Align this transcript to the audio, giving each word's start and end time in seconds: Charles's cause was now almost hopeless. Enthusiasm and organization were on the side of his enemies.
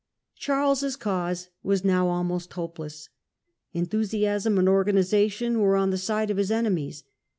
Charles's 0.35 0.95
cause 0.95 1.49
was 1.61 1.85
now 1.85 2.07
almost 2.07 2.53
hopeless. 2.53 3.09
Enthusiasm 3.71 4.57
and 4.57 4.67
organization 4.67 5.59
were 5.59 5.75
on 5.75 5.91
the 5.91 5.97
side 5.99 6.31
of 6.31 6.37
his 6.37 6.49
enemies. 6.49 7.03